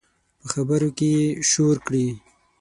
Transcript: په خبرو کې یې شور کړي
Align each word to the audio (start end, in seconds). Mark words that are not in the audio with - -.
په 0.39 0.45
خبرو 0.53 0.89
کې 0.97 1.07
یې 1.17 1.25
شور 1.51 1.75
کړي 1.87 2.07